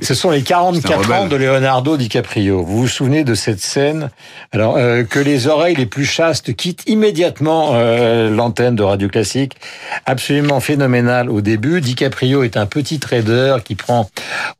Ce 0.00 0.14
sont 0.14 0.30
les 0.30 0.40
C'est 0.40 0.44
44 0.44 1.10
un 1.10 1.16
ans 1.16 1.26
de 1.26 1.34
Leonardo 1.34 1.96
DiCaprio. 1.96 2.62
Vous 2.62 2.80
vous 2.82 2.88
souvenez 2.88 3.24
de 3.24 3.34
cette 3.34 3.60
scène? 3.60 4.10
Alors 4.52 4.76
euh, 4.76 5.02
que 5.02 5.18
les 5.18 5.46
oreilles 5.46 5.74
les 5.74 5.86
plus 5.86 6.04
chastes 6.04 6.54
quittent 6.54 6.82
immédiatement 6.86 7.70
euh, 7.72 8.28
l'antenne 8.28 8.76
de 8.76 8.82
Radio 8.82 9.08
Classique. 9.08 9.56
Absolument 10.04 10.60
phénoménal 10.60 11.30
au 11.30 11.40
début. 11.40 11.80
DiCaprio 11.80 12.42
est 12.42 12.56
un 12.58 12.66
petit 12.66 12.98
trader 13.00 13.56
qui 13.64 13.76
prend 13.76 14.10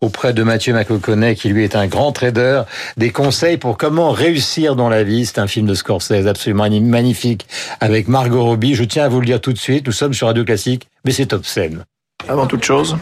auprès 0.00 0.32
de 0.32 0.42
Mathieu 0.42 0.72
McConaughey, 0.72 1.36
qui 1.36 1.50
lui 1.50 1.62
est 1.62 1.76
un 1.76 1.86
grand 1.86 2.10
trader, 2.12 2.62
des 2.96 3.10
conseils 3.10 3.58
pour 3.58 3.76
comment 3.76 4.10
réussir 4.10 4.76
dans 4.76 4.88
la 4.88 5.04
vie. 5.04 5.26
C'est 5.26 5.38
un 5.38 5.46
film 5.46 5.66
de 5.66 5.74
Scorsese 5.74 6.26
absolument 6.26 6.68
magnifique 6.70 7.46
avec 7.80 8.08
Margot 8.08 8.42
Robbie. 8.42 8.74
Je 8.74 8.84
tiens 8.84 9.04
à 9.04 9.08
vous 9.08 9.20
le 9.20 9.26
dire 9.26 9.42
tout 9.42 9.52
de 9.52 9.58
suite. 9.58 9.86
Nous 9.86 9.92
sommes 9.92 10.14
sur 10.14 10.26
Radio 10.26 10.44
Classique, 10.44 10.88
mais 11.04 11.12
c'est 11.12 11.34
obscène. 11.34 11.84
Avant 12.28 12.46
toute 12.46 12.64
chose, 12.64 12.96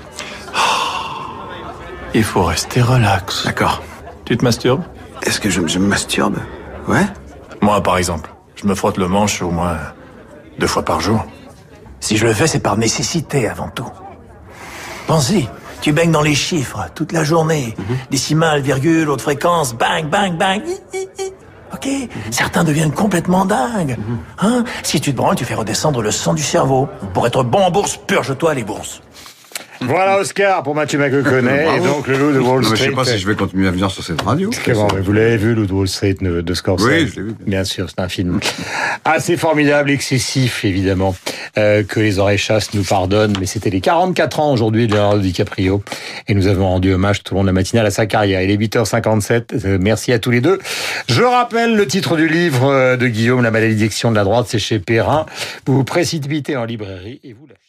il 2.15 2.25
faut 2.25 2.43
rester 2.45 2.83
relax. 2.83 3.45
D'accord. 3.45 3.83
Tu 4.25 4.37
te 4.37 4.45
masturbes? 4.45 4.83
Est-ce 5.23 5.41
que 5.41 5.49
je, 5.49 5.67
je 5.67 5.79
me 5.79 5.87
masturbe? 5.87 6.39
Ouais 6.89 7.07
Moi, 7.61 7.81
par 7.83 7.97
exemple, 7.99 8.31
je 8.57 8.67
me 8.67 8.75
frotte 8.75 8.99
le 8.99 9.09
manche 9.09 9.41
au 9.43 9.51
moins 9.51 9.77
deux 10.59 10.67
fois 10.67 10.85
par 10.85 11.01
jour. 11.01 11.25
Si 12.01 12.17
je 12.17 12.27
le 12.27 12.35
fais, 12.35 12.47
c'est 12.49 12.61
par 12.61 12.77
nécessité 12.77 13.49
avant 13.49 13.69
tout. 13.69 13.89
Pensez, 15.07 15.49
tu 15.81 15.93
baignes 15.93 16.11
dans 16.13 16.23
les 16.23 16.35
chiffres 16.35 16.81
toute 16.95 17.13
la 17.13 17.23
journée. 17.23 17.77
Décimales, 18.11 18.61
virgules, 18.61 19.09
haute 19.09 19.21
fréquence, 19.21 19.75
bang, 19.75 20.07
bang, 20.09 20.37
bang. 20.37 20.63
hi, 20.67 20.79
hi, 20.99 21.09
hi. 21.19 21.33
Ok? 21.73 21.89
Certains 22.31 22.65
deviennent 22.65 22.93
complètement 22.93 23.45
dingues. 23.47 23.97
Hein? 24.39 24.65
Si 24.83 25.01
tu 25.01 25.13
te 25.13 25.17
branles, 25.17 25.37
tu 25.37 25.45
fais 25.45 25.55
redescendre 25.55 26.03
le 26.03 26.11
sang 26.11 26.35
du 26.35 26.43
cerveau. 26.43 26.89
Pour 27.15 27.27
être 27.27 27.43
bon 27.45 27.61
en 27.61 27.71
bourse, 27.71 27.97
purge-toi 27.97 28.55
les 28.55 28.63
bourses. 28.65 29.01
Voilà 29.87 30.19
Oscar 30.19 30.63
pour 30.63 30.75
Mathieu 30.75 30.99
McConaughey 30.99 31.63
et 31.63 31.65
Bravo. 31.79 31.87
donc 31.87 32.07
le 32.09 32.19
loup 32.19 32.33
de 32.33 32.39
Wall 32.39 32.65
Street. 32.65 32.77
je 32.77 32.83
sais 32.85 32.91
pas 32.93 33.05
si 33.05 33.19
je 33.19 33.27
vais 33.27 33.35
continuer 33.35 33.69
à 33.69 33.71
venir 33.71 33.91
sur 33.91 34.03
cette 34.05 34.23
radio. 34.23 34.51
Mais 34.67 35.01
vous 35.01 35.13
l'avez 35.13 35.37
vu, 35.37 35.55
loup 35.55 35.67
de 35.67 35.73
Wall 35.73 35.89
Street 35.89 36.17
de 36.21 36.55
Scorsese 36.55 36.87
Oui, 36.87 37.07
je 37.09 37.17
l'ai 37.17 37.23
vu. 37.29 37.35
Bien 37.47 37.65
sûr, 37.65 37.89
c'est 37.91 38.01
un 38.01 38.09
film 38.09 38.41
assez 39.05 39.37
formidable, 39.37 39.91
excessif 39.91 40.65
évidemment, 40.65 41.15
euh, 41.59 41.83
que 41.83 42.01
les 42.01 42.19
oreilles 42.19 42.39
chasses 42.39 42.73
nous 42.75 42.85
pardonnent. 42.85 43.35
Mais 43.41 43.47
c'était 43.47 43.71
les 43.71 43.81
44 43.81 44.41
ans 44.41 44.53
aujourd'hui 44.53 44.87
de 44.87 44.95
Leonardo 44.95 45.19
DiCaprio 45.21 45.83
et 46.29 46.35
nous 46.35 46.47
avons 46.47 46.69
rendu 46.69 46.93
hommage 46.93 47.23
tout 47.23 47.35
au 47.35 47.37
long 47.37 47.43
de 47.43 47.49
la 47.49 47.53
matinale 47.53 47.87
à 47.87 47.91
sa 47.91 48.07
carrière. 48.07 48.43
Il 48.43 48.51
est 48.51 48.57
8h57. 48.57 49.65
euh, 49.65 49.79
merci 49.81 50.13
à 50.13 50.19
tous 50.19 50.31
les 50.31 50.41
deux. 50.41 50.59
Je 51.09 51.23
rappelle 51.23 51.77
le 51.77 51.87
titre 51.87 52.17
du 52.17 52.29
livre 52.29 52.71
euh, 52.71 52.97
de 52.97 53.07
Guillaume, 53.09 53.43
La 53.43 53.51
malédiction 53.51 54.11
de 54.11 54.17
la 54.17 54.25
droite, 54.25 54.47
c'est 54.49 54.59
chez 54.59 54.79
Perrin. 54.79 55.27
Vous 55.67 55.75
vous 55.75 55.85
précipitez 55.85 56.57
en 56.57 56.65
librairie 56.65 57.21
et 57.25 57.33
vous 57.33 57.47
l'achetez. 57.47 57.62